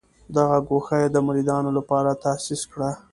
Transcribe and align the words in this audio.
دغه 0.35 0.57
ګوښه 0.67 0.95
یې 1.01 1.07
د 1.11 1.17
مریدانو 1.27 1.69
لپاره 1.77 2.19
تاسیس 2.23 2.61
کړه. 2.71 2.91